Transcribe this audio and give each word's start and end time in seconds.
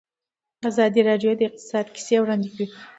ازادي 0.69 1.01
راډیو 1.09 1.31
د 1.35 1.41
اقتصاد 1.49 1.85
کیسې 1.95 2.15
وړاندې 2.21 2.49
کړي. 2.53 2.65